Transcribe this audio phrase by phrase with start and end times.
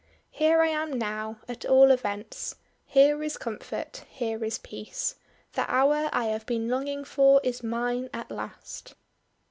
[0.31, 2.55] Here I am now, at all events;
[2.87, 5.13] here is comfort, here is peace.
[5.53, 8.95] The hour I have been longing for is mine at last."